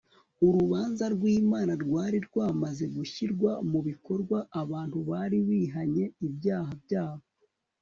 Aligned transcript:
Urubanza 0.47 1.03
rwImana 1.15 1.71
rwari 1.83 2.17
rwamaze 2.27 2.83
gushyirwa 2.95 3.51
mu 3.71 3.79
bikorwa 3.87 4.37
abantu 4.61 4.97
bari 5.09 5.37
bihanye 5.47 6.05
ibyaha 6.27 6.71
byabo 6.83 7.25